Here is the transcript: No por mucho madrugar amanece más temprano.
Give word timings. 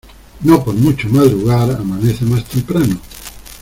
No 0.41 0.63
por 0.65 0.73
mucho 0.73 1.07
madrugar 1.09 1.69
amanece 1.79 2.25
más 2.25 2.43
temprano. 2.45 2.97